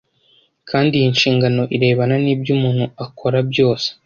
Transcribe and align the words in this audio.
kandi 0.69 0.91
iyi 0.95 1.07
nshingano 1.15 1.61
irebana 1.75 2.15
n’ibyo 2.23 2.51
umuntu 2.57 2.85
akora 3.05 3.37
byose 3.49 3.87